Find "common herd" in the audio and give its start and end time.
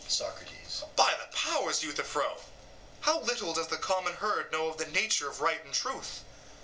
3.77-4.51